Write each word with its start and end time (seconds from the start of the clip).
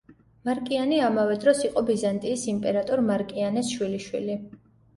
მარკიანე, 0.47 0.97
ამავე 1.07 1.35
დროს, 1.43 1.61
იყო 1.67 1.85
ბიზანტიის 1.91 2.47
იმპერატორ 2.55 3.07
მარკიანეს 3.13 3.73
შვილიშვილი. 3.77 4.43